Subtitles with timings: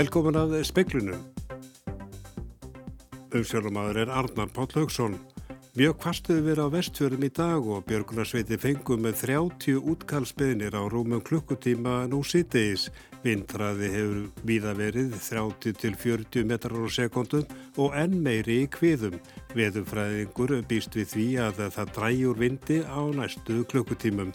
[0.00, 1.18] Velkomin að speiklunum.
[3.36, 5.18] Umsjólumadur er Arnar Páll Haugsson.
[5.78, 11.22] Mjög kvastuði verið á vestfjörðum í dag og Björgunarsveiti fengum með 30 útkallsbeðnir á rúmum
[11.22, 12.88] klukkutíma nú sítegis.
[13.22, 17.46] Vindraði hefur víða verið 30 til 40 metrar á sekundum
[17.78, 19.14] og enn meiri í kviðum.
[19.54, 24.34] Veðumfræðingur býst við því að það dræjur vindi á næstu klukkutímum.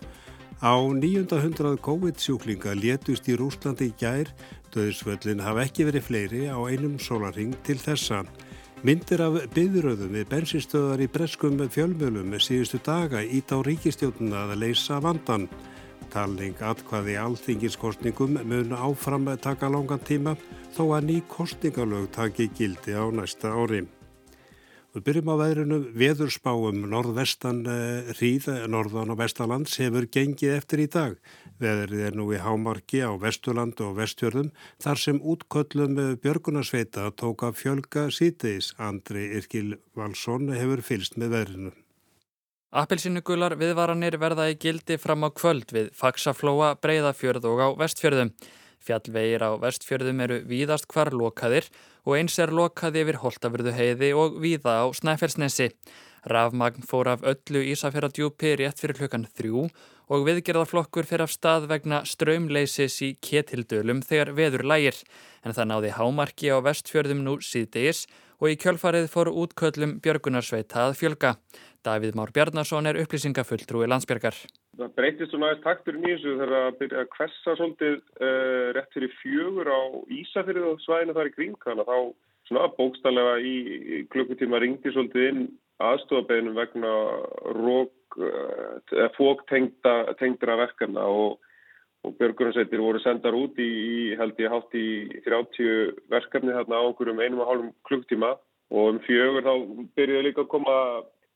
[0.63, 4.31] Á 900 COVID-sjúklinga létust í Rúslandi í gær,
[4.71, 8.23] döðsvöllin hafa ekki verið fleiri á einum sólaring til þessa.
[8.85, 14.99] Myndir af byðröðum við bensinstöðar í breskum fjölmjölum síðustu daga ít á ríkistjónuna að leysa
[15.01, 15.47] vandan.
[16.13, 20.35] Talning atkvaði alþinginskostningum mun áfram taka langan tíma
[20.75, 23.87] þó að ný kostningalög taki gildi á næsta ári.
[24.95, 27.57] Við byrjum á veðrinu veðurspáum norðvestan
[28.15, 31.17] hríð, norðan og vestalands hefur gengið eftir í dag.
[31.59, 37.59] Veðrið er nú í hámarki á Vesturland og Vestjörðum þar sem útköllum Björgunarsveita tók að
[37.59, 38.71] fjölga síteis.
[38.79, 41.73] Andri Irkil Valsson hefur fylst með veðrinu.
[42.71, 48.31] Appelsinugular viðvaranir verða í gildi fram á kvöld við Faxaflóa, Breiðafjörð og á Vestfjörðum.
[48.79, 51.67] Fjallvegir á Vestfjörðum eru víðast hvar lokaðir
[52.05, 55.71] og eins er lokaði yfir Holtavörðu heiði og víða á Snæfellsnesi.
[56.25, 59.67] Rafmagn fór af öllu Ísafjörðadjúpi rétt fyrir klukkan þrjú
[60.09, 64.97] og viðgerðarflokkur fyrir af stað vegna strömleisis í ketildölum þegar veður lægir.
[65.45, 68.05] En það náði hámarki á Vestfjörðum nú síðdegis
[68.41, 71.35] og í kjölfarið fór útköllum Björgunarsveita að fjölga.
[71.85, 74.37] Davíð Már Bjarnason er upplýsingafulltrúi landsbjörgar.
[74.75, 78.95] Það breytist svona aðeins takturinn í þessu þegar að byrja að kvessa svolítið uh, rétt
[78.95, 81.85] fyrir fjögur á Ísafyrðu og svæðinu þar í kringkana.
[81.87, 81.97] Þá
[82.49, 83.53] svona bókstallega í,
[83.95, 85.45] í klukkutíma ringdi svolítið inn
[85.83, 86.91] aðstofabeginum vegna
[87.55, 91.39] rók uh, fóktengdra verkefna og,
[92.03, 93.71] og björgunarsveitir voru sendar út í,
[94.19, 94.87] held ég, hátt í
[95.27, 98.35] 30 verkefni þarna á okkur um einum og hálfum klukktíma
[98.75, 99.53] og um fjögur þá
[99.97, 100.77] byrjuði líka að koma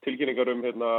[0.06, 0.94] tilkynningar um hérna,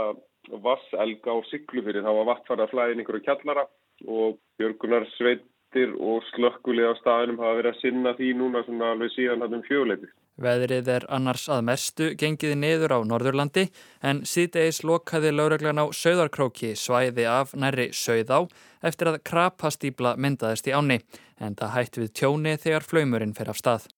[0.65, 2.05] vasselga og syklufyrir.
[2.05, 3.67] Það var vatnfara flæðin ykkur kjallara
[4.09, 9.45] og björgunarsveitir og slökkulið á staðinum hafa verið að sinna því núna svona alveg síðan
[9.45, 10.11] hann um fjöguleiti.
[10.41, 13.67] Veðrið er annars að mestu gengiði niður á Norðurlandi
[14.01, 18.47] en síðdeis lokaði lauruglan á Söðarkróki svæði af nærri Söðá
[18.81, 21.03] eftir að krapastýbla myndaðist í áni
[21.37, 23.91] en það hætti við tjóni þegar flaumurinn fer af stað.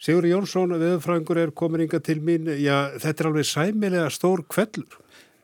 [0.00, 2.46] Sigur Jónsson, viðfrængur, er komin inga til mín.
[2.56, 4.94] Já, þetta er alveg sæmilega stór kvellur.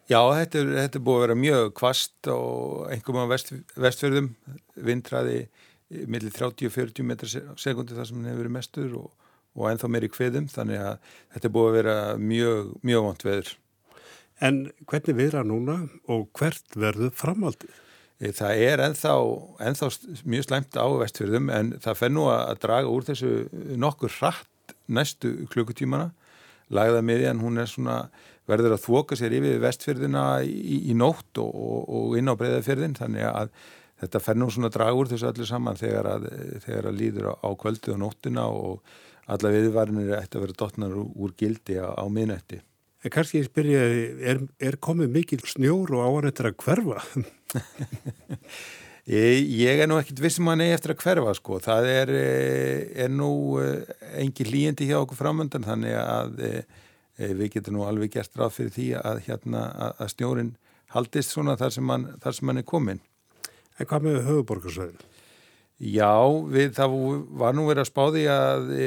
[0.06, 4.28] Já, þetta er, þetta er búið að vera mjög kvast og einhverjum á vest, vestfjörðum
[4.86, 5.38] vindraði
[6.06, 9.08] millir 30-40 metrar sekundi þar sem hann hefur verið mestur og,
[9.58, 13.50] og ennþá meiri kveðum, þannig að þetta er búið að vera mjög, mjög vant veður.
[14.46, 15.76] En hvernig viðra núna
[16.12, 17.82] og hvert verður framaldið?
[18.36, 19.14] Það er ennþá,
[19.66, 19.90] ennþá
[20.24, 23.32] mjög slæmt á vestfjörðum en það fer nú að draga úr þessu
[23.76, 26.12] nokkur hratt næstu klukkutímana.
[26.72, 27.98] Lagða miðjan hún er svona
[28.46, 32.96] verður að þoka sér yfir vestfjörðina í, í nótt og, og, og inn á breyðafjörðin
[32.98, 33.50] þannig að
[34.02, 36.30] þetta fer nú svona úr þessu allir saman þegar að,
[36.64, 38.96] þegar að líður á, á kvöldu og nóttina og
[39.26, 42.60] alla viðvarnir ætti að vera dotnar úr, gildi á, á miðnætti.
[43.04, 43.82] En kannski ég spyrja,
[44.32, 47.02] er, er komið mikil snjór og árættir að hverfa?
[49.16, 51.60] ég, ég er nú ekkit vissum að ney eftir að hverfa sko.
[51.62, 52.14] Það er,
[53.06, 53.30] er nú
[54.14, 56.42] engi líendi hjá okkur framöndan þannig að
[57.16, 59.66] við getum nú alveg gert ráð fyrir því að, hérna,
[59.96, 60.54] að snjórin
[60.94, 63.02] haldist svona þar sem hann, þar sem hann er komin.
[63.76, 65.12] En hvað með höfuborgarsvæðinu?
[65.76, 66.16] Já,
[66.48, 66.94] við, það
[67.36, 68.86] var nú verið að spáði að e,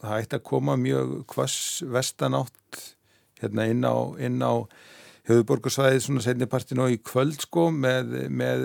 [0.00, 2.78] það ætti að koma mjög kvass vestanátt
[3.42, 4.64] hérna inn á, inn á
[5.28, 8.64] höfuborgarsvæðið svona setnipartin og í kvöld sko með, með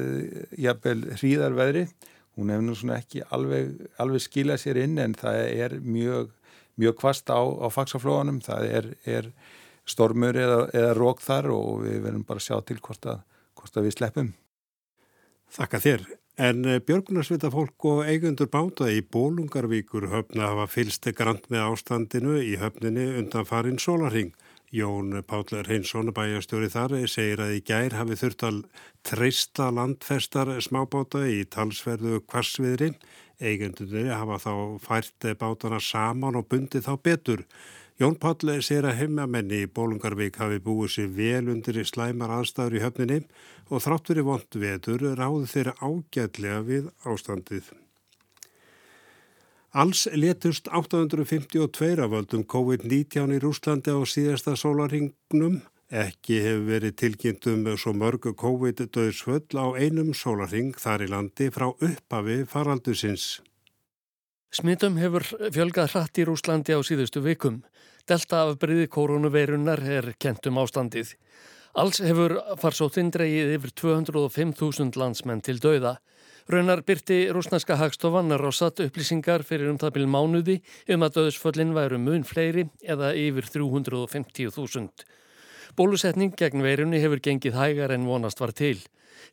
[0.55, 1.83] jafnvel hríðarveðri.
[2.39, 6.31] Hún hefur nú svona ekki alveg, alveg skilað sér inn en það er mjög,
[6.79, 8.41] mjög kvast á, á faksaflóðanum.
[8.43, 9.29] Það er, er
[9.89, 13.23] stormur eða, eða rók þar og við verðum bara að sjá til hvort að,
[13.59, 14.33] hvort að við sleppum.
[15.53, 16.05] Þakka þér.
[16.41, 22.55] En Björgunarsvita fólk og eigundur báta í Bólungarvíkur höfna hafa fylsti grant með ástandinu í
[22.57, 24.33] höfninni undan farin sólarhing.
[24.73, 28.55] Jón Páll Reynsson, bæjastjóri þar, segir að í gær hafi þurft að
[29.05, 32.95] treysta landfestar smábáta í talsverðu kvassviðri.
[33.43, 34.53] Eigendunir hafa þá
[34.83, 37.45] fært bátana saman og bundið þá betur.
[38.01, 42.79] Jón Páll segir að heimamenni í Bólungarvík hafi búið sér vel undir í slæmar aðstæður
[42.79, 43.19] í höfninni
[43.69, 47.69] og þrátt verið vond veður ráði þeirra ágætlega við ástandið.
[49.73, 55.61] Alls letust 852 af völdum COVID-19 í Rúslandi á síðasta sólaringnum.
[55.93, 62.37] Ekki hefur verið tilkynntum svo mörgu COVID-döðsföll á einum sólaring þar í landi frá upphafi
[62.49, 63.43] faraldusins.
[64.49, 67.61] Smittum hefur fjölgað hratt í Rúslandi á síðustu vikum.
[68.09, 71.13] Delta afbríði koronaveirunar er kentum ástandið.
[71.77, 75.99] Alls hefur farsóttinn dreyið yfir 205.000 landsmenn til dauða.
[76.49, 82.01] Raunar byrti rúsnarska hagstofan rásatt upplýsingar fyrir um það byrjum mánuði um að döðsföllin væru
[82.01, 85.21] mun fleiri eða yfir 350.000.
[85.73, 88.77] Bólusetning gegn veirunni hefur gengið hægar en vonast var til.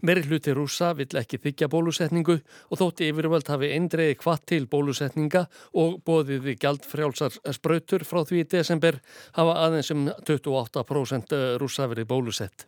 [0.00, 5.42] Meri hluti rúsa vill ekki þykja bólusetningu og þótti yfirvöld hafi eindreiði kvart til bólusetninga
[5.82, 9.02] og bóðiði gjald frjálsar spröytur frá því í desember
[9.36, 12.64] hafa aðeins um 28% rúsa verið bólusett.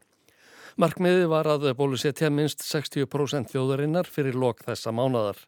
[0.77, 5.41] Markmiði var að bólusetja minst 60% þjóðarinnar fyrir lok þessa mánadar.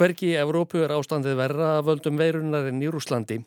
[0.00, 3.44] Hverki í Evrópu er ástandið verra að völdum veirunar en í Rúslandi.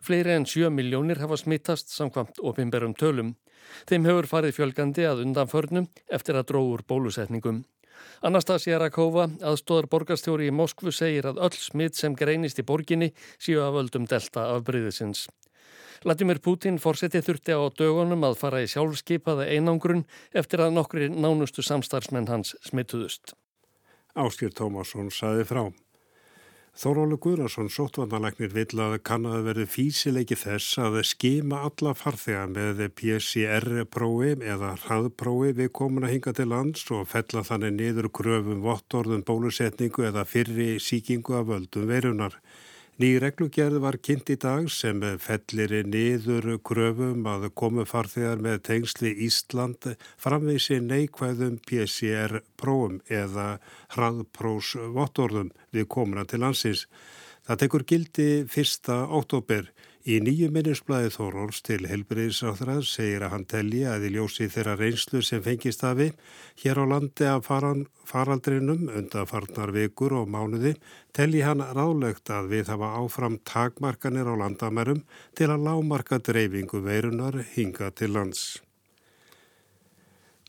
[0.00, 3.34] Fleiri en 7 miljónir hafa smittast samkvamt opimberum tölum.
[3.88, 7.64] Þeim hefur farið fjölgandi að undanförnum eftir að dróður bólusetningum.
[8.24, 13.60] Anastasia Rakova, aðstóðar borgarstjóri í Moskvu, segir að öll smitt sem greinist í borginni síu
[13.64, 15.26] að völdum delta af breyðisins.
[16.00, 21.64] Vladimir Putin fórseti þurfti á dögunum að fara í sjálfskeipaða einangrun eftir að nokkri nánustu
[21.64, 23.34] samstarfsmenn hans smittuðust.
[24.16, 25.66] Áskýr Tómasson saði frá.
[26.78, 34.36] Þórólu Guðnarsson sóttvarnalagnir vill að kannaði verið físileiki þess að skima alla farþega með PCR-prófi
[34.54, 40.06] eða hraðprófi við komin að hinga til lands og fella þannig niður kröfum vottorðum bólusetningu
[40.12, 42.38] eða fyrri síkingu af völdum verunar.
[43.00, 49.14] Ný reglugerð var kynnt í dag sem fellir niður kröfum að komu farþegar með tengsli
[49.24, 49.86] Ísland
[50.20, 53.46] framveysi neikvæðum PCR-prófum eða
[53.96, 56.84] hraðprósvottorðum við komuna til landsins.
[57.48, 58.92] Það tekur gildi 1.
[59.08, 59.72] ótóber.
[60.08, 65.20] Í nýju minnisblæði Þóróls til helbriðisáþrað segir að hann telli að í ljósi þeirra reynslu
[65.20, 66.06] sem fengist afi
[66.62, 70.72] hér á landi af faran, faraldrinum undan farnar vikur og mánuði
[71.12, 75.04] telli hann ráðlegt að við hafa áfram takmarkanir á landamærum
[75.36, 78.62] til að lámarka dreifingu veirunar hinga til lands.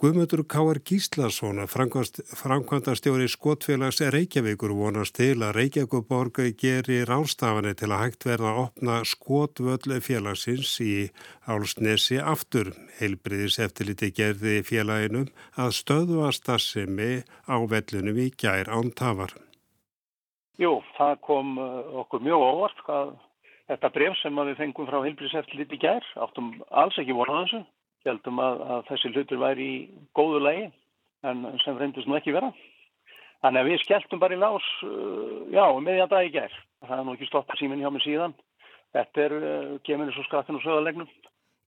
[0.02, 0.80] Guðmöndur K.R.
[0.82, 8.62] Gíslason, framkvæmdastjóri skotfélags Reykjavíkur vonast til að Reykjavíkuborg geri rástafanir til að hægt verða að
[8.64, 10.96] opna skotvöll félagsins í
[11.46, 12.72] Álsnesi aftur.
[12.98, 19.36] Heilbriðis eftirliti gerði félaginum að stöðva stassimi á vellunum í gær án tafar.
[20.58, 22.82] Jú, það kom uh, okkur mjög óvart
[23.70, 27.62] þetta bref sem við fengum frá heilbriðis eftirliti gær áttum alls ekki vonað þessu
[28.10, 29.80] heldum að, að þessi hlutur væri í
[30.18, 30.68] góðu lagi
[31.28, 32.52] en sem reyndist nú ekki vera.
[33.42, 36.58] Þannig að við skelltum bara í lás, uh, já, meðjan um dag í gerð.
[36.86, 38.36] Það er nú ekki stoppað síminn hjá mig síðan.
[38.94, 39.76] Þetta er, uh,
[40.22, 41.10] og skrattin og söðalegnum.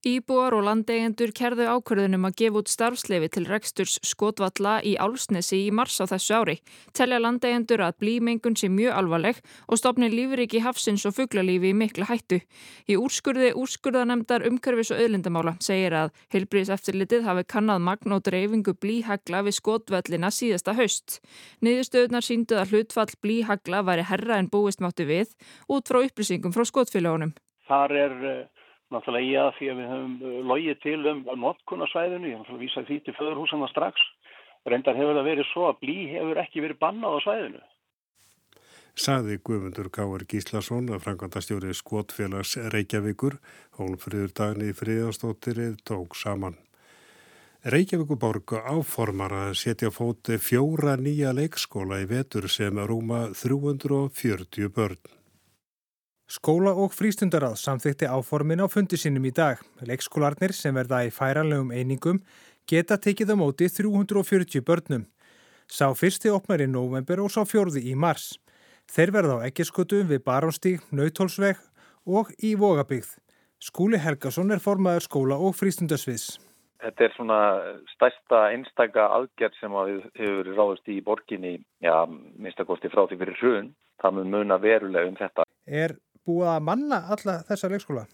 [0.05, 5.71] Íbúar og landeigendur kerðu ákvörðunum að gefa út starfslefi til reksturs skotvalla í Álsnesi í
[5.73, 6.53] mars á þessu ári.
[6.93, 12.05] Telja landeigendur að blímengun sé mjög alvarleg og stopni lífriki hafsins og fugglalífi í miklu
[12.05, 12.37] hættu.
[12.85, 18.75] Í úrskurði úrskurðanemdar umkörfis og öðlindamála segir að heilbríðis eftirlitið hafi kannad magn og dreifingu
[18.77, 21.17] blíhagla við skotvallina síðasta haust.
[21.65, 25.33] Niðurstöðunar sínduð að hlutfall blíhagla væri herra en búist máttu við
[25.65, 27.33] út frá upplýsingum frá skotfélagunum.
[27.65, 28.64] Þar er eh,
[28.95, 32.89] náttúrulega í að því að við höfum uh, logið til um notkunarsvæðinu, ég hann vísaði
[32.89, 34.09] því til föðurhúsana strax,
[34.65, 37.63] reyndar hefur það verið svo að blí hefur ekki verið bannað á svæðinu.
[38.95, 43.35] Saði Guðmundur Káur Gíslason að frangandastjóri Skotfélags Reykjavíkur,
[43.75, 46.55] hólfriður dagni í friðanstóttirið tók saman.
[47.65, 55.14] Reykjavíkuborg áformar að setja fóti fjóra nýja leikskóla í vetur sem rúma 340 börn.
[56.25, 59.59] Skóla og frístundarað samþykti áformin á fundi sínum í dag.
[59.85, 62.17] Leikskólarnir sem verða í færanlegum einingum
[62.65, 65.03] geta tekið á móti 340 börnum.
[65.69, 68.39] Sá fyrsti opnar í november og sá fjörði í mars.
[68.89, 71.61] Þeir verða á ekkeskutu við Barónstík, Nautólsveg
[72.09, 73.05] og í Vogabíð.
[73.61, 76.39] Skúli Helgason er formaður skóla og frístundarsviðs.
[76.81, 77.39] Þetta er svona
[77.93, 81.53] stærsta einstaka aðgerð sem að hefur ráðist í borginni,
[81.85, 83.71] já, minnstakosti frá því fyrir hrun.
[84.01, 85.45] Það mun muna verulega um þetta.
[85.65, 85.95] Er
[86.27, 88.05] búið að manna alla þessa leikskóla?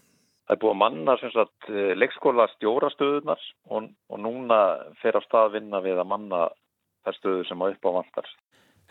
[0.46, 4.58] Það er búið að manna sagt, eh, leikskóla stjórastöðunar og, og núna
[5.02, 6.48] fer á stað vinna við að manna
[7.06, 8.28] þær stöður sem á upp á vantar.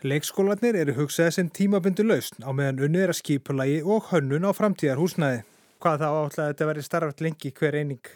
[0.02, 4.50] Leikskólanir eru hugsaði sem tímabundu lausn á meðan unnið er að skipulagi og hönnun á
[4.58, 5.44] framtíðarhúsnaði.
[5.82, 8.10] Hvað þá átlað að þetta verði starfart lengi hver eining?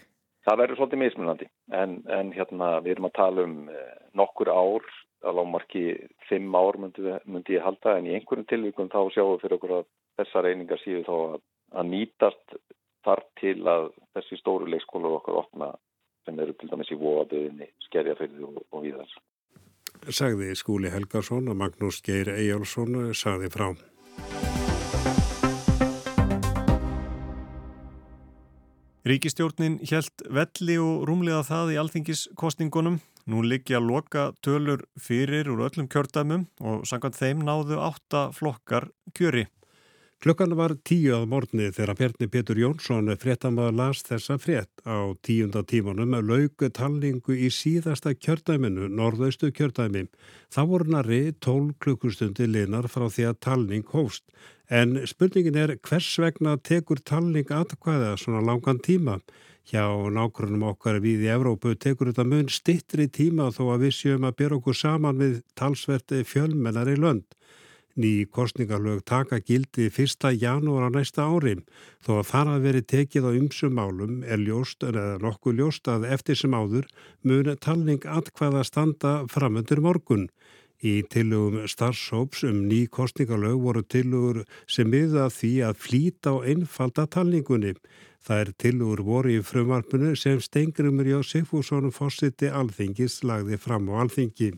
[0.46, 4.90] Það verður svolítið mismunandi en, en hérna við erum að tala um eh, nokkur ár
[5.26, 5.84] að lámarki
[6.28, 9.76] fimm ár myndi, myndi ég halda en í einhverjum tilvíkum þá sjáum við fyrir okkur
[9.78, 9.86] að
[10.20, 11.40] þessar einingar síðu þá að,
[11.80, 12.58] að nýtast
[13.06, 15.72] þar til að þessi stóru leikskólar okkar opna
[16.26, 19.16] sem eru til dæmis í voðabiðinni, skerjafyrði og, og víðar.
[20.10, 23.70] Sagði skúli Helgarsson og Magnús Geir Eyjálsson sagði frá.
[29.06, 32.96] Ríkistjórnin helt velli og rúmlega það í alþingiskostningunum.
[33.30, 39.44] Nú liggja loka tölur fyrir úr öllum kjördæmum og sangant þeim náðu átta flokkar kjöri.
[40.24, 45.62] Klukkan var tíu að morgni þegar Bjarni Petur Jónsson fréttamaður las þessa frétt á tíunda
[45.62, 50.06] tímanum lauku talningu í síðasta kjördæminu, norðaustu kjördæmi.
[50.50, 54.24] Það voru nari 12 klukkustundi linar frá því að talning hófst.
[54.66, 59.20] En spurningin er hvers vegna tekur talning aðkvæða svona langan tíma?
[59.70, 64.26] Hjá nákvæmum okkar við í Evrópu tekur þetta mun stittri tíma þó að við séum
[64.26, 67.26] að byrja okkur saman við talsverti fjölmennar í lönd.
[67.96, 70.34] Ný kostningarlög taka gildi 1.
[70.34, 71.54] janúar á næsta ári.
[72.02, 76.10] Þó að það að veri tekið á ymsum málum er ljóst, eða nokkuð ljóst að
[76.10, 76.90] eftir sem áður
[77.22, 80.26] mun talning atkvaða standa framöndur morgun.
[80.84, 87.06] Í tillögum starfsóps um ný kostningarlög voru tillögur sem miða því að flýta á einfalda
[87.08, 87.72] talningunni.
[88.26, 94.52] Það er tillögur voru í frumarpunu sem Stengrumur Jósefússon fórsiti alþingis lagði fram á alþingi.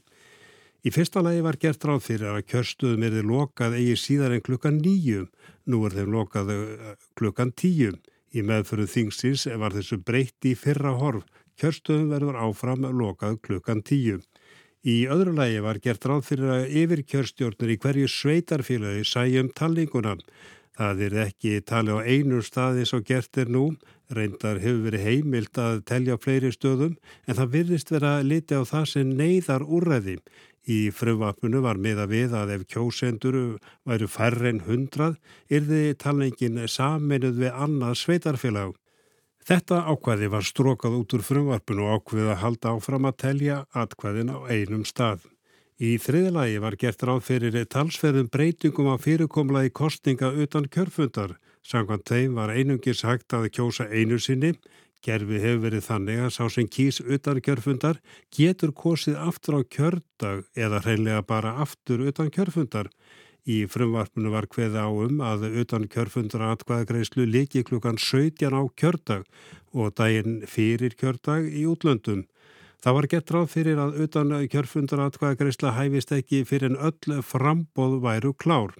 [0.86, 4.78] Í fyrsta lagi var gert ráð fyrir að kjörstuðum erði lokað eigi síðar en klukkan
[4.82, 5.26] nýju.
[5.70, 7.92] Nú er þeim lokað eh, klukkan tíu.
[8.34, 11.26] Í meðföru þingsins var þessu breytt í fyrra horf.
[11.58, 14.20] Kjörstuðum verður áfram lokað klukkan tíu.
[14.86, 20.14] Í öðru lagi var gert ráð fyrir að yfir kjörstjórnur í hverju sveitarfélagi sæjum talninguna.
[20.78, 23.72] Það er ekki tali á einu staði svo gert er nú.
[24.14, 26.94] Reyndar hefur verið heimilt að telja fleiri stöðum
[27.26, 30.16] en það virðist vera liti á það sem neyðar úrræði.
[30.70, 33.58] Í frumvapunu var miða við að ef kjósendur
[33.88, 35.18] væru færre en hundrað
[35.50, 38.76] yrði talningin saminuð við annað sveitarfélag.
[39.48, 44.34] Þetta ákvæði var strókað út úr frumvapunu og ákveði að halda áfram að telja atkvæðin
[44.36, 45.22] á einum stað.
[45.80, 51.38] Í þriðlagi var gert ráð fyrir talsferðum breytingum á fyrirkomlaði kostninga utan kjörfundar.
[51.64, 54.52] Samkvæmt þeim var einungis hægt að kjósa einu sinni
[55.04, 58.00] Gerfi hefur verið þannig að sá sem kýs utan kjörfundar
[58.34, 62.90] getur kosið aftur á kjördag eða hreinlega bara aftur utan kjörfundar.
[63.48, 69.24] Í frumvarpinu var hveð á um að utan kjörfundar atkvæðagreyslu líki klukkan 17 á kjördag
[69.72, 72.26] og daginn fyrir kjördag í útlöndum.
[72.84, 77.96] Það var gett ráð fyrir að utan kjörfundar atkvæðagreysla hæfist ekki fyrir en öll frambóð
[78.04, 78.76] væru klár.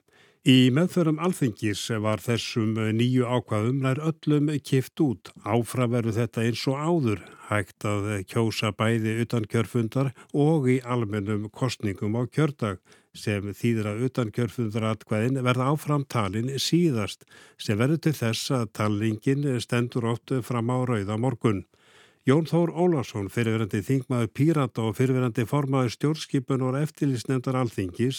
[0.48, 5.28] Í meðförum alþengis var þessum nýju ákvaðum nær öllum kift út.
[5.44, 11.50] Áfram verður þetta eins og áður, hægt að kjósa bæði utan kjörfundar og í almennum
[11.52, 12.80] kostningum á kjördag
[13.12, 17.28] sem þýðir að utan kjörfundaratkvæðin verða áfram talin síðast
[17.60, 21.66] sem verður til þess að talningin stendur ótt fram á rauða morgun.
[22.28, 28.18] Jón Þór Ólarsson, fyrirverandi þingmaður Pírata og fyrirverandi formaður stjórnskipun og eftirlýsnefndar alþingis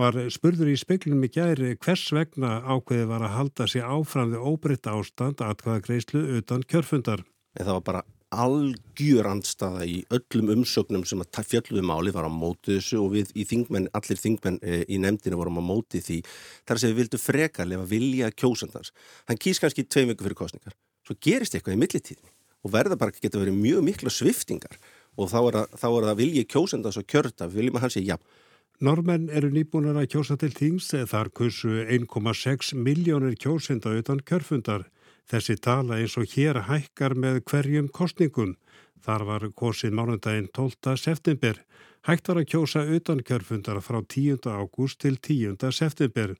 [0.00, 4.46] var spurður í speklunum í gæri hvers vegna ákveði var að halda sig áfram við
[4.48, 7.26] óbreytta ástand aðkvaða greiðslu utan kjörfundar.
[7.58, 8.02] Það var bara
[8.46, 13.34] algjör andstaða í öllum umsögnum sem að fjalluðu máli var á móti þessu og við
[13.36, 16.22] í þingmenn, allir þingmenn e, í nefndinu vorum á móti því
[16.64, 18.96] þar sem við vildum frekarlega vilja kjósandans.
[19.28, 20.78] Hann kýs kannski tvei viku fyrir kostningar.
[21.04, 22.32] Svo gerist eitthvað í millitíðin
[22.66, 24.74] og verða bara geta verið mjög mikla sviftingar
[25.16, 27.94] og þá er það, þá er það vilji kjósandans og kjörta, við viljum að hann
[27.94, 28.34] sé jafn
[28.76, 34.84] Normenn eru nýbúinir að kjósa til þings eða þar kursu 1,6 miljónir kjósenda utan kjörfundar.
[35.24, 38.52] Þessi tala eins og hér hækkar með hverjum kostningum.
[39.00, 40.92] Þar var kosin mánundaginn 12.
[41.00, 41.62] september.
[42.04, 44.44] Hægt var að kjósa utan kjörfundar frá 10.
[44.44, 45.56] ágúst til 10.
[45.72, 46.36] september.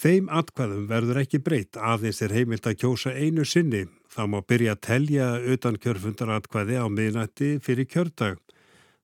[0.00, 3.84] Þeim atkvæðum verður ekki breytt aðeins er heimilt að kjósa einu sinni.
[4.10, 8.40] Það má byrja að telja utan kjörfundar atkvæði á miðnætti fyrir kjördag.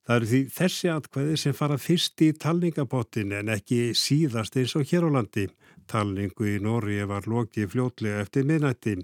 [0.07, 4.89] Það eru því þessi atkvæði sem fara fyrst í talningapottin en ekki síðast eins og
[4.91, 5.47] hér á landi.
[5.91, 8.97] Talningu í Nóri var lokið fljótlega eftir minnætti.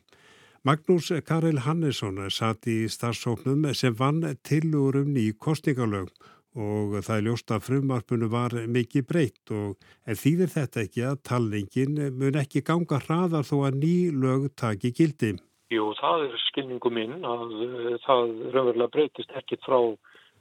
[0.66, 6.11] Magnús Karel Hannesson satt í starfsóknum sem vann tilugur um ný kostningalög
[6.56, 11.18] og það er ljóst að frumarpunum var mikið breytt og en þýðir þetta ekki að
[11.28, 15.34] talningin mun ekki ganga hraðar þó að ný lög taki gildi.
[15.75, 19.78] Jú, það er skilningu minn að eh, það raunverulega breytist ekkit frá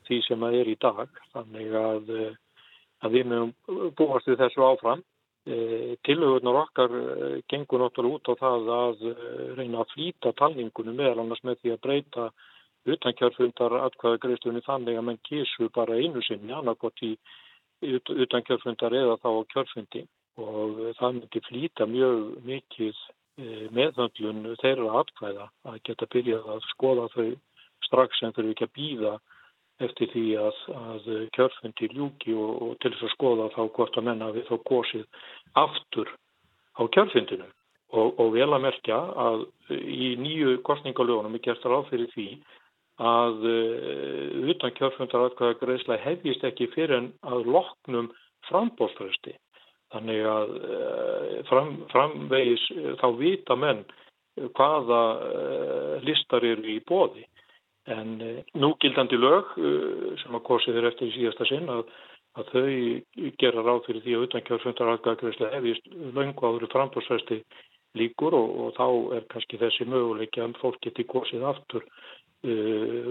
[0.08, 2.64] því sem það er í dag þannig að, eh,
[3.04, 5.02] að við mögum búast við þessu áfram
[5.46, 6.94] e, tilhugurnar okkar
[7.52, 9.04] gengur náttúrulega út á það að
[9.60, 12.30] reyna að flýta talningunum meðal annars með því að breyta
[12.86, 17.16] utan kjörfundar atkvæðagreifstunni þannig að mann kísu bara einu sinni annarkot í
[17.82, 20.06] utan kjörfundar eða þá kjörfundi.
[20.42, 22.98] Og það myndi flýta mjög mikið
[23.40, 27.30] e, meðhöndlun þeirra atkvæða að geta byrjað að skoða þau
[27.88, 29.14] strax en þurfi ekki að býða
[29.86, 34.08] eftir því að, að kjörfundi ljúki og, og til þess að skoða þá hvort að
[34.10, 35.06] menna við þá gósið
[35.64, 36.12] aftur
[36.76, 37.48] á kjörfundinu.
[37.96, 42.28] Og, og vel að merkja að í nýju kostningalögunum er gert ráð fyrir því
[43.02, 48.12] að uh, utan kjörfundar aðkvæða greiðsla hefjist ekki fyrir en að loknum
[48.48, 49.36] frambóðsfrösti.
[49.92, 53.86] Þannig að uh, fram, framvegis uh, þá vita menn
[54.36, 55.00] hvaða
[56.04, 57.22] listar eru í bóði.
[57.88, 58.18] En
[58.60, 59.54] núgildandi lög
[60.20, 61.86] sem að korsið er eftir í síðasta sinn að,
[62.36, 65.88] að þau gera ráð fyrir því að utan kjörfundar aðkvæða greiðsla hefjist
[66.18, 67.40] löngu áður frambóðsfrösti
[67.96, 71.88] líkur og, og þá er kannski þessi möguleiki að fólk geti korsið aftur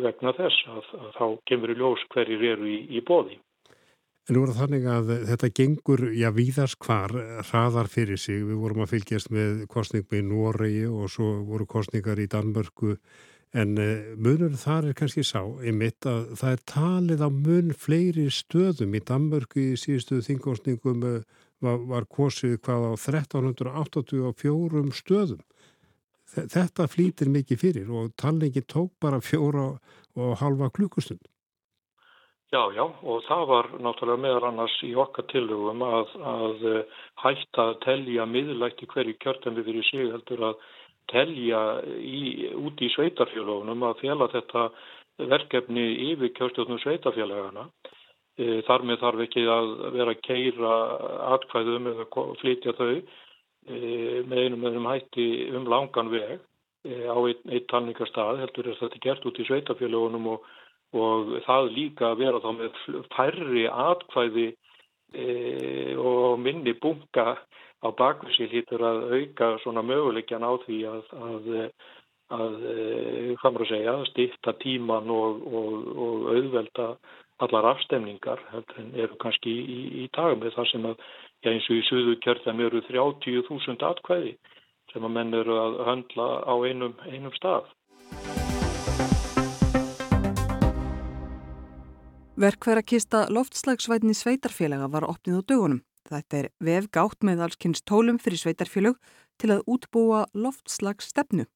[0.05, 3.41] vegna þess að, að þá kemur í ljós hverjir eru í, í bóði.
[4.25, 7.13] En nú er það þannig að þetta gengur, já, víðast hvar
[7.51, 8.41] hraðar fyrir sig.
[8.41, 12.95] Við vorum að fylgjast með kostningum í Noregi og svo voru kostningar í Danmörku
[13.55, 18.27] en uh, munur þar er kannski sá einmitt að það er talið á mun fleiri
[18.33, 21.21] stöðum í Danmörku í síðustu þingkostningum uh,
[21.63, 25.45] var, var kosið hvað á 1384 stöðum.
[26.35, 29.71] Þetta flýtir mikið fyrir og talningi tók bara fjóra
[30.15, 31.23] og halva klukkustund.
[32.55, 37.65] Já, já, og það var náttúrulega meðal annars í okkar tilhugum að, að eh, hætta
[37.71, 40.61] að telja miðlægt í hverju kjörtemi fyrir sig heldur að
[41.11, 41.63] telja
[41.99, 44.69] í, út í sveitarfélagunum að fjela þetta
[45.33, 47.67] verkefni yfir kjörstjóðnum sveitarfélagana.
[48.39, 50.73] Eh, þar með þarf ekki að vera að keira
[51.35, 52.07] atkvæðum eða
[52.41, 52.95] flytja þau
[53.69, 56.41] einum með einum hætti um langan veg
[56.85, 60.45] e, á einn ein talningarstað heldur er þetta gert út í sveitafélagunum og,
[60.93, 62.79] og það líka að vera þá með
[63.15, 64.47] færri atkvæði
[65.15, 65.27] e,
[65.97, 67.39] og minni bunga
[67.85, 71.51] á bakvísi lítur að auka svona möguleikjan á því að, að,
[72.37, 72.55] að
[73.45, 76.95] að segja, stifta tíman og, og, og auðvelda
[77.45, 81.07] allar afstemningar heldur en eru kannski í, í, í dag með það sem að
[81.51, 84.37] eins og í suðu kjörðum eru 30.000 atkvæði
[84.93, 87.67] sem að menn eru að höndla á einum, einum stað.
[92.35, 95.83] Verkværakista loftslagsvætni sveitarfélaga var opnið á dögunum.
[96.05, 98.99] Þetta er vef gátt með allskynns tólum fyrir sveitarfélag
[99.41, 101.47] til að útbúa loftslagsstefnu.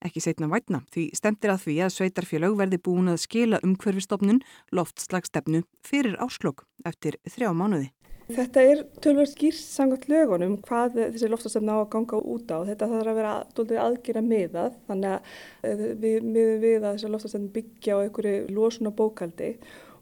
[0.00, 4.40] Ekki setna vætna því stemtir að því að sveitarfélag verði búin að skila umhverfistofnun
[4.72, 7.90] loftslagsstefnu fyrir áslokk eftir þrjá mánuði.
[8.30, 12.58] Þetta er tölverð skýrt sangat lögunum hvað þessi loftastefna á að ganga út á.
[12.68, 15.30] Þetta þarf að vera doldið aðgjera miðað þannig að
[15.66, 19.50] eh, við miðum við að þessi loftastefna byggja á einhverju losuna bókaldi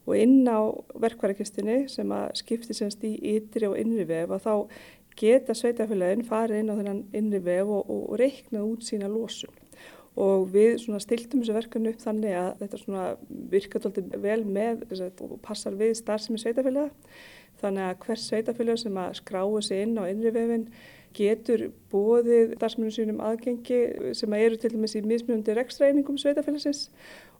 [0.09, 0.61] og inn á
[1.05, 4.55] verkværakistinni sem að skipti semst í ytri og innri vef og þá
[5.19, 9.53] geta sveitafélagin farið inn á þennan innri vef og, og reiknað út sína losun.
[10.19, 13.03] Og við stiltum þessu verkefni upp þannig að þetta
[13.53, 14.87] virkar doldið vel með
[15.29, 16.91] og passar við starfsemi sveitafélaga.
[17.59, 20.69] Þannig að hvers sveitafélag sem að skráu sig inn á innrivefin
[21.17, 26.89] getur bóðið starfsmennum sínum aðgengi sem að eru til dæmis í mismunandi rekstreiningum sveitafélagsins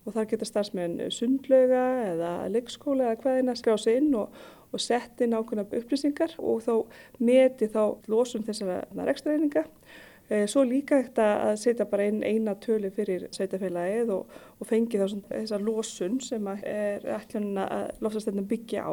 [0.07, 4.33] og þar geta starfsmenn sundlöga eða leikskóla eða hvaðina skrá sig inn og,
[4.73, 6.75] og sett inn ákveðna upplýsingar og þá
[7.25, 9.67] meti þá losum þessara rekstreininga.
[10.29, 15.01] Eh, svo líka þetta að setja bara inn eina tölu fyrir sveitafélagið og, og fengi
[15.01, 18.93] þá þessar losun sem er ætlunna að lofstastefnum byggja á.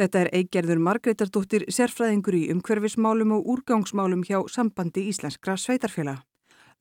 [0.00, 6.22] Þetta er eigerður Margreitardóttir sérfræðingur í umhverfismálum og úrgangsmálum hjá sambandi íslenskra sveitarfélag.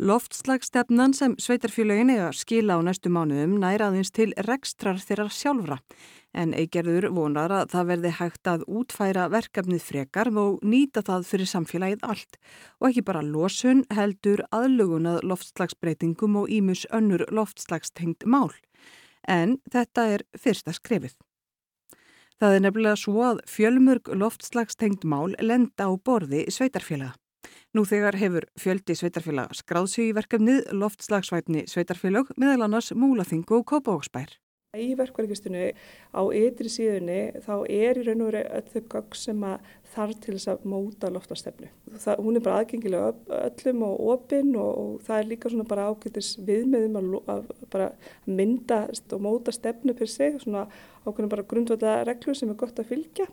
[0.02, 5.78] Loftslagstefnan sem sveitarfélagin að skila á næstu mánuðum næraðins til rekstrar þeirra sjálfra
[6.34, 11.52] en eigerður vonar að það verði hægt að útfæra verkefnið frekar og nýta það fyrir
[11.52, 12.40] samfélagið allt
[12.80, 18.50] og ekki bara losun heldur aðlugunað loftslagsbreytingum og ímus önnur loftslagstengt mál.
[19.28, 21.14] En þetta er fyrsta skrefið.
[22.42, 27.14] Það er nefnilega svo að fjölmörg loftslagstengt mál lenda á borði sveitarfélaga.
[27.78, 34.34] Nú þegar hefur fjöldi sveitarfélaga skráðsug í verkefnið loftslagsvætni sveitarfélag meðal annars Múlaþingu og Kópavóksbær.
[34.74, 35.68] Í verkverkistunni
[36.16, 39.42] á ytri síðunni þá er í raun og veru öll þau gögg sem
[39.94, 41.70] þarf til þess að móta loftastefnu.
[41.92, 45.90] Það, hún er bara aðgengilega öllum og opinn og, og það er líka svona bara
[45.92, 46.98] ákveldis viðmiðum
[47.36, 47.86] að, að
[48.32, 48.80] mynda
[49.12, 50.66] og móta stefnu per sig, svona
[51.06, 53.28] ákveðin bara grundvölda reglur sem er gott að fylgja.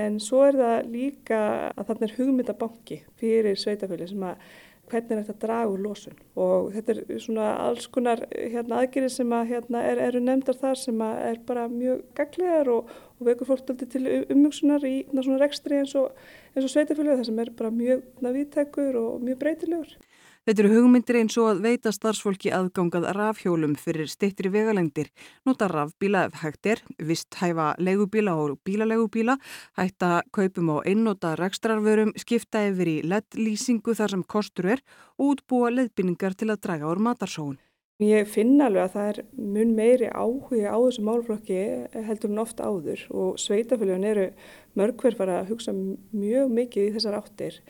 [0.00, 1.40] En svo er það líka
[1.70, 4.46] að þarna er hugmyndabanki fyrir sveitafjöli sem að
[4.90, 9.46] hvernig er þetta úr losun og þetta er svona alls konar hérna, aðgerið sem að,
[9.52, 14.04] hérna, er, eru nefndar þar sem er bara mjög gaglegar og, og vekur fólk til
[14.04, 16.12] ummjöksunar í svona rekstri eins og,
[16.58, 19.96] og sveitafélög þar sem er bara mjög viðtækur og mjög breytilegur.
[20.44, 25.06] Þetta eru hugmyndir eins og að veita starfsfólki aðgangað rafhjólum fyrir stittri vegalengdir,
[25.48, 29.38] nota rafbíla ef hægt er, vist hæfa legubíla og bílalegubíla,
[29.80, 34.82] hætta kaupum á einnota rekstrarvörum, skipta yfir í LED-lýsingu þar sem kostur er
[35.16, 37.56] og útbúa leðbynningar til að draga úr matarsóun.
[38.04, 41.58] Ég finna alveg að það er mun meiri áhuga á þessu málflokki
[42.04, 44.28] heldur en ofta áður og sveitafélagin eru
[44.76, 47.60] mörgverð fara að hugsa mjög mikið í þessar áttir.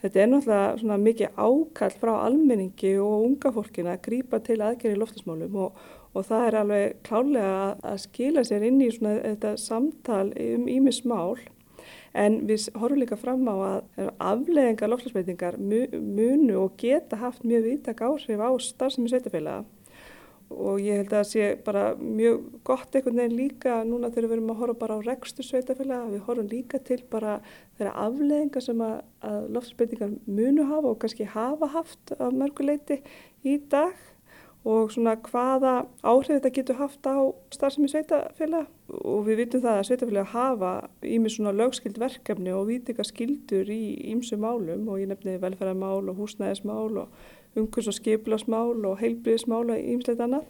[0.00, 5.58] Þetta er náttúrulega mikið ákall frá almenningi og unga fólkina að grýpa til aðgerri loftasmálum
[5.60, 5.80] og,
[6.16, 11.02] og það er alveg klálega að, skila sér inn í svona, þetta samtal um ímis
[11.04, 11.36] mál.
[12.16, 18.00] En við horfum líka fram á að afleðingar loftasmeitingar munu og geta haft mjög viðtak
[18.02, 19.68] áhrif á starfsemi sveitafélaga
[20.50, 24.32] og ég held að það sé bara mjög gott einhvern veginn líka núna þegar við
[24.34, 27.36] verum að horfa bara á rekstur sveitafélag við horfum líka til bara
[27.78, 28.96] þeirra afleðingar sem að,
[29.30, 32.98] að loftsbreytingar munu hafa og kannski hafa haft af mörguleiti
[33.46, 33.94] í dag
[34.68, 37.16] og svona hvaða áhrif þetta getur haft á
[37.54, 40.72] starfsemi sveitafélag og við vitum það að sveitafélag hafa
[41.06, 43.82] ímið svona lögskild verkefni og vitika skildur í
[44.12, 47.22] ímsu málum og ég nefni velferðarmál og húsnæðismál og
[47.58, 50.46] umhvers og skiplasmál og heilbríðismál og ímsleit annað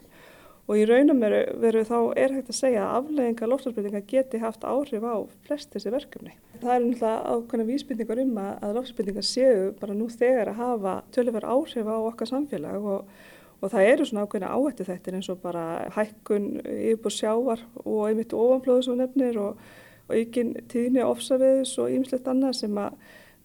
[0.70, 5.02] og í raunum veru þá er hægt að segja að aflegginga lofslagsbreytinga geti haft áhrif
[5.02, 5.16] á
[5.48, 6.36] flest þessi verkefni.
[6.60, 11.54] Það er náttúrulega ákveðna vísbyrningar um að, lofslagsbreytinga séu bara nú þegar að hafa tölurverð
[11.56, 13.10] áhrif á okkar samfélag og,
[13.58, 15.64] og það eru svona ákveðna áhættu þettir eins og bara
[15.96, 19.58] hækkun yfirbúr sjávar og einmitt ofanflóðu svo nefnir og,
[20.06, 22.94] og aukinn tíðni ofsaveðis og ímslegt annað sem að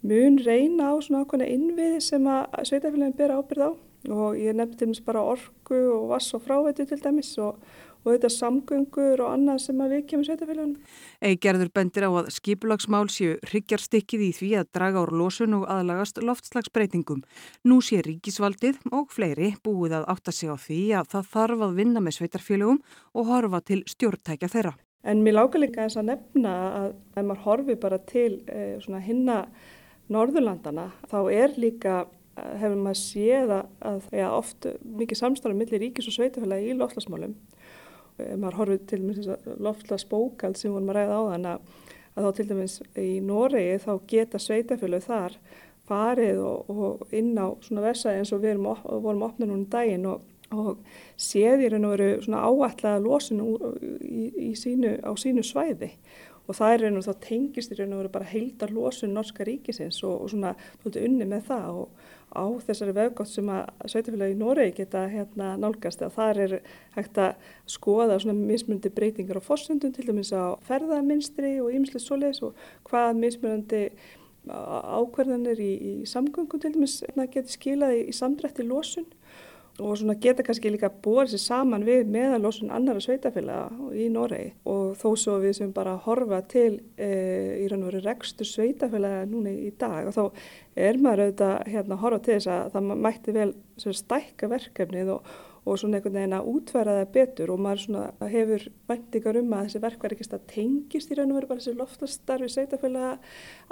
[0.06, 3.72] mun reyna á svona ákveðna innviði sem að sveitafélagin ber ábyrð á
[4.12, 7.58] og ég nefndi til dæmis bara orku og vass og fráveitu til dæmis og,
[8.04, 10.78] og þetta samgöngur og annað sem að við kemur sveitafélagunum.
[11.26, 16.22] Eigerður bendir á að skipulagsmál séu hryggjarstykkið í því að draga úr losun og aðlagast
[16.22, 17.24] loftslagsbreytingum.
[17.66, 21.78] Nú sé ríkisvaldið og fleiri búið að átta sig á því að það þarf að
[21.82, 24.76] vinna með sveitarfélagum og horfa til stjórntækja þeirra.
[25.06, 29.44] En mér láka líka eins að nefna að ef maður horfi bara til eh, hinna
[30.14, 32.06] Norðurlandana þá er líka,
[32.38, 37.36] eh, hefur maður séð að er oft mikið samstæðan millir ríkis og sveitafélagi í loftlasmálum.
[38.16, 39.00] Maður horfið til
[39.60, 41.66] loftlasbókald sem vorum að ræða á þann að,
[42.16, 45.36] þá til dæmis í Noregi þá geta sveitafélagi þar
[45.90, 48.70] farið og, og inn á svona versaði eins og við erum,
[49.04, 50.24] vorum opnað núna um daginn og,
[50.56, 50.80] og
[51.20, 53.58] séð í raun og veru svona áallega losinu
[54.00, 55.92] í, í sínu, á sínu svæði
[56.46, 59.46] og það er raun og þá tengist í raun og veru bara heildar losun norska
[59.48, 60.54] ríkisins og, og svona
[60.86, 66.04] unni með það og á þessari vefgátt sem að sveitafélagi í Noregi geta hérna nálgast
[66.04, 66.56] að það er
[66.98, 72.44] hægt að skoða svona mismunandi breytingar á fórsöndum til dæmis á ferðaminstri og ýmislega svoleiðis
[72.46, 73.84] og hvað mismunandi
[74.46, 79.08] ákverðanir í, í samgöngum til dæmis hérna, getur skilað í, í samdrætti losun
[79.80, 84.54] og svona geta kannski líka búið sér saman við meðalósun annara sveitafélaga í Noregi.
[84.72, 87.10] Og þó svo við sem bara horfa til e,
[87.64, 90.24] í raun og veru rekstur sveitafélaga núna í dag og þá
[90.88, 93.50] er maður auðvitað hérna að horfa til þess að það mætti vel
[93.86, 95.36] stækka verkefnið og,
[95.66, 99.64] og svona einhvern veginn að útværa það betur og maður svona hefur væntingar um að
[99.66, 103.14] þessi verkværi ekki stað tengist í raun og veru bara þessi loftastarfi sveitafélaga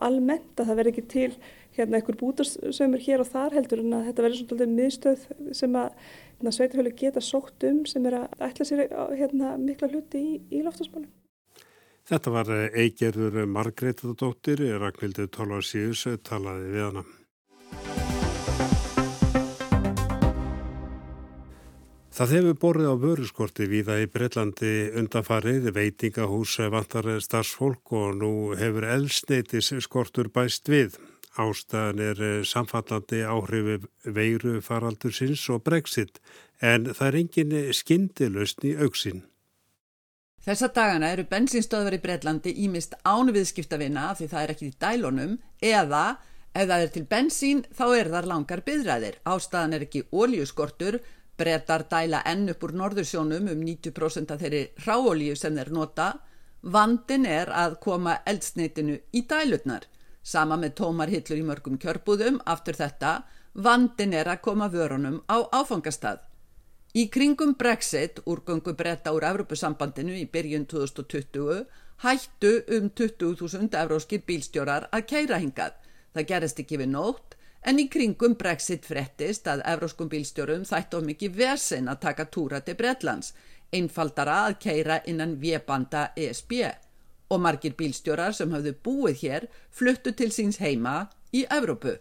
[0.07, 1.29] almennt að það verði ekki til
[1.77, 5.27] hérna einhver bútarsömmur hér og þar heldur en að þetta verði svona miðstöð
[5.61, 5.89] sem að
[6.43, 10.63] hérna, sveitafélag geta sótt um sem er að ætla sér hérna, mikla hluti í, í
[10.65, 11.11] loftasmálum.
[12.03, 17.03] Þetta var eigerður Margretadóttir, Ragnhildur Tólarsíus talaði við hana.
[22.13, 28.85] Það hefur borðið á vöruskorti viða í Breitlandi undanfarið, veitingahús vantar starfsfólk og nú hefur
[28.85, 30.99] elsneitis skortur bæst við.
[31.41, 36.19] Ástæðan er samfallandi áhrifu veiru faraldur sinns og brexit
[36.61, 39.23] en það er engin skindilust í auksinn.
[40.45, 45.33] Þessa dagana eru bensinstöðvar í Breitlandi ímist ánu viðskiptavina því það er ekki í dælunum
[45.65, 46.05] eða
[46.53, 49.19] ef það er til bensín þá er þar langar byðræðir.
[49.25, 51.01] Ástæðan er ekki óljuskortur
[51.37, 56.11] Bretar dæla enn upp úr norðursjónum um 90% af þeirri ráolíu sem þeir nota.
[56.63, 59.87] Vandin er að koma eldsneitinu í dælutnar.
[60.23, 65.43] Sama með tómar hillur í mörgum kjörbúðum, aftur þetta, vandin er að koma vörunum á
[65.51, 66.21] áfangastað.
[66.93, 71.63] Í kringum Brexit, úrgöngu breyta úr Evropasambandinu í byrjun 2020,
[72.05, 75.73] hættu um 20.000 evróskir bílstjórar að keira hingað.
[76.13, 81.05] Það gerist ekki við nótt, en í kringum Brexit frettist að evróskum bílstjórum þætt of
[81.07, 83.33] mikið vesen að taka túra til Bretlands,
[83.73, 86.53] einfaldara að keira innan viebanda ESB
[87.33, 91.95] og margir bílstjórar sem hafðu búið hér fluttu til síns heima í Evrópu.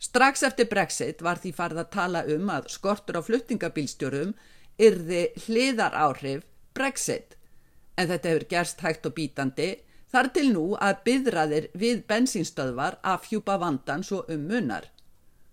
[0.00, 4.32] Strax eftir Brexit var því farið að tala um að skortur á fluttingabílstjórum
[4.80, 7.36] yrði hliðar áhrif Brexit,
[8.00, 9.74] en þetta hefur gerst hægt og bítandi
[10.10, 14.88] Þar til nú að byðraðir við bensínstöðvar að fjúpa vandan svo um munnar.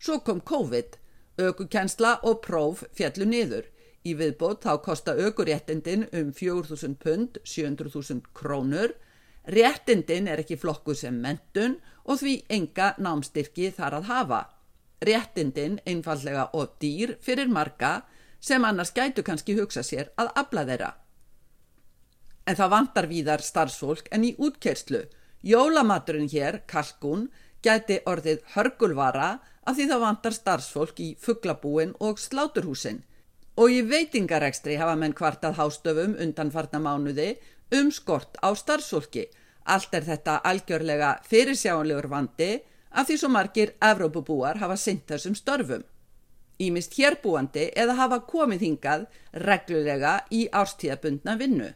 [0.02, 0.98] Svo kom COVID,
[1.38, 3.68] aukukensla og próf fjallu niður.
[4.02, 8.96] Í viðbót þá kosta aukuréttindin um 4.000 pund, 700.000 krónur.
[9.46, 14.44] Réttindin er ekki flokku sem mentun og því enga námstyrki þar að hafa.
[15.06, 18.00] Réttindin einfallega og dýr fyrir marga
[18.42, 20.96] sem annars gætu kannski hugsa sér að abla þeirra
[22.48, 25.04] en það vantar víðar starfsfólk en í útkerslu.
[25.44, 27.28] Jólamaturinn hér, kalkun,
[27.64, 29.30] gæti orðið hörgulvara
[29.68, 33.04] af því það vantar starfsfólk í fugglabúin og sláturhúsin.
[33.58, 37.36] Og í veitingarekstri hafa menn kvartað hástöfum undan farna mánuði
[37.74, 39.28] um skort á starfsfólki.
[39.68, 42.52] Allt er þetta algjörlega fyrirsjáanlegur vandi
[42.92, 45.84] af því svo margir Evrópubúar hafa synt þessum störfum.
[46.58, 51.74] Ímist hérbúandi eða hafa komið hingað reglulega í árstíðabundna vinnu.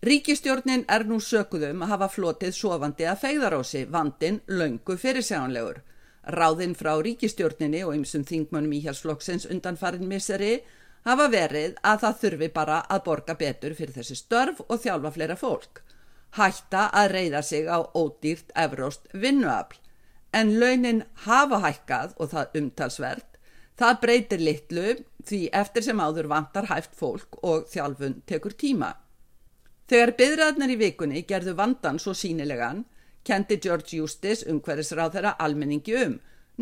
[0.00, 5.82] Ríkistjórnin er nú sökuðum að hafa flotið sofandi að feyðarósi vandin löngu fyrirsjánlegur.
[6.24, 10.62] Ráðinn frá ríkistjórninni og ymsum þingmönum íhjálpsflokksins undan farin miseri
[11.04, 15.36] hafa verið að það þurfi bara að borga betur fyrir þessi störf og þjálfa fleira
[15.36, 15.82] fólk.
[16.38, 19.76] Hætta að reyða sig á ódýrt evróst vinnuafl.
[20.32, 23.36] En launin hafa hækkað og það umtalsvert.
[23.76, 24.88] Það breytir litlu
[25.28, 28.94] því eftir sem áður vantar hæft fólk og þjálfun tekur tíma.
[29.90, 32.84] Þegar byðraðnar í vikunni gerðu vandan svo sínilegan,
[33.26, 36.12] kendi George Eustace umhverfisráð þeirra almenningi um.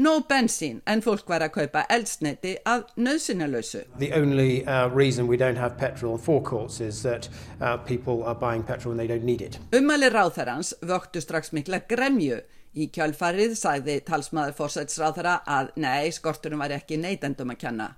[0.01, 3.83] No bensín en fólk væri að kaupa eldsneiti að nöðsynalösu.
[4.01, 7.29] The only uh, reason we don't have petrol on forecourts is that
[7.61, 9.61] uh, people are buying petrol and they don't need it.
[9.77, 12.41] Umali ráðherrans vöktu strax mikla gremju.
[12.81, 17.95] Í kjálfarið sagði talsmaður fórsætsráðherra að nei, skorturum var ekki neytendum að kenna.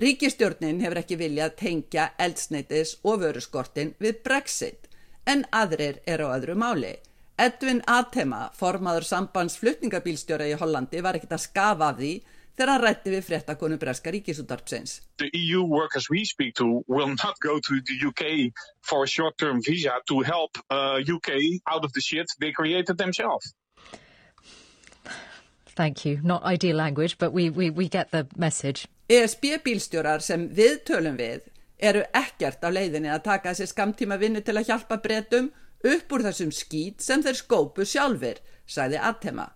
[0.00, 4.88] Ríkistjórnin hefur ekki viljað tengja eldsneitis og vöruskortin við Brexit
[5.28, 6.94] en aðrir er á öðru máli.
[7.36, 12.12] Edvin Atema, formaður sambandsflutningabílstjóra í Hollandi, var ekkit að skafa af því
[12.56, 15.00] þegar hann rætti við fréttakonu Breska ríkisútarpsins.
[15.20, 15.28] The
[25.74, 26.20] Thank you.
[26.22, 28.86] Not ideal language, but we, we, we get the message.
[29.08, 31.48] ESB bílstjórar sem við tölum við
[31.82, 35.50] eru ekkert á leiðinni að taka þessi skamtíma vinnu til að hjálpa breytum
[35.82, 39.48] upp úr þessum skýt sem þeir skópu sjálfur, sæði Atema.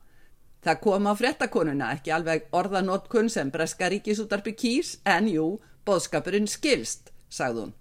[0.66, 7.12] Það kom á frettakonuna ekki alveg orðanótkun sem Breska ríkisútarpi kýrs en jú, boðskapurinn skilst,
[7.30, 7.76] sagði hún.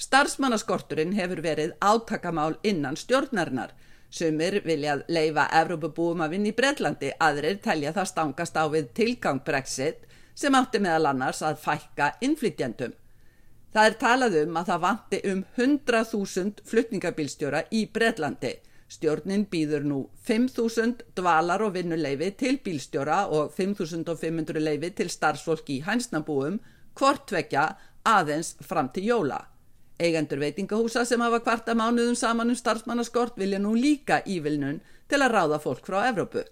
[0.00, 3.74] Starfsmannaskorturinn hefur verið átakamál innan stjórnarinnar.
[4.10, 9.38] Sumir viljað leifa Evrópabúum að vinna í Breitlandi, aðrir telja það stangast á við tilgang
[9.46, 12.96] Brexit sem átti meðal annars að fækka innflytjendum.
[13.70, 18.56] Það er talað um að það vanti um 100.000 flutningabilstjóra í Breitlandi.
[18.90, 25.78] Stjórnin býður nú 5.000 dvalar og vinnuleifi til bílstjóra og 5.500 leifi til starfsfólk í
[25.86, 26.58] hænsnabúum,
[26.98, 27.68] hvort tvekja
[28.02, 29.44] aðeins fram til jóla.
[30.00, 35.34] Eigendur veitingahúsa sem hafa kvarta mánuðum saman um starfsmannaskort vilja nú líka ívilnun til að
[35.34, 36.44] ráða fólk frá Evrópu.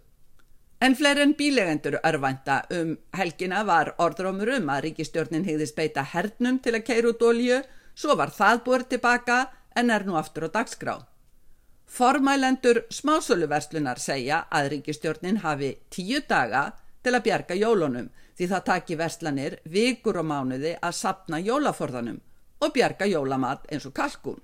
[0.84, 6.60] En fleiri en bílegendur örvænta um helgina var orðrómur um að ríkistjórnin hegðist beita hernum
[6.60, 7.62] til að keira út olju,
[7.94, 9.38] svo var það búið tilbaka
[9.74, 10.98] en er nú aftur á dagskrá.
[11.88, 16.68] Formælendur smásöluverslunar segja að ríkistjórnin hafi tíu daga
[17.02, 22.20] til að bjarga jólunum því það taki verslanir vikur og mánuði að sapna jólaforðanum
[22.60, 24.40] og bjarga jólamat eins og kalkun.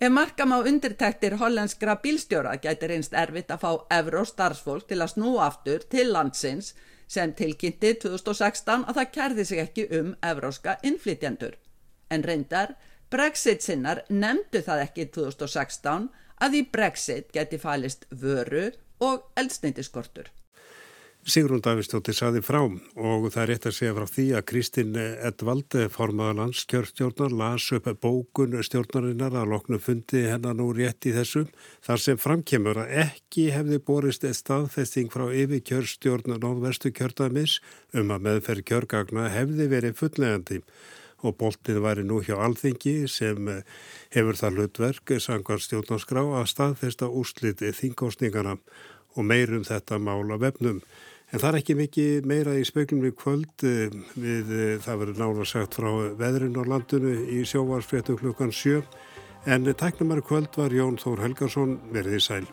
[0.00, 5.12] Ef markam á undirtæktir hollenskra bílstjóra gæti reynst erfitt að fá evró starfsfólk til að
[5.12, 6.72] snú aftur til landsins
[7.10, 11.58] sem tilkynnti 2016 að það kærði sig ekki um evróska innflytjendur.
[12.10, 12.74] En reyndar,
[13.10, 16.08] Brexit sinnar nefndu það ekki 2016
[16.40, 18.70] að í Brexit geti falist vöru
[19.04, 20.30] og eldsneitiskortur.
[21.28, 25.74] Sigrún Davistóttir saði frá og það er rétt að segja frá því að Kristinn Edvald,
[25.92, 31.42] formaður landskjörstjórnar, las upp bókun stjórnarinnar að loknu fundi hennar nú rétt í þessu
[31.84, 37.58] þar sem framkemur að ekki hefði borist staðfesting frá yfirkjörstjórnar Norðvestu kjördamis
[37.92, 40.62] um að meðferð kjörgagna hefði verið fulllegandi
[41.20, 43.52] og boltin væri nú hjá alþingi sem
[44.16, 48.56] hefur það hlutverk sangvar stjórnarskrá að staðfesta úrsliti þingkostningana
[49.18, 50.80] og meirum þetta mála vefnum.
[51.30, 54.48] En það er ekki mikið meira í speklum í kvöld eh, við
[54.82, 58.80] það verður nána sagt frá veðrin á landinu í sjóvarsfréttum klukkan sjö
[59.46, 62.46] en tæknumar kvöld var Jón Þór Helgarsson verðið sæl.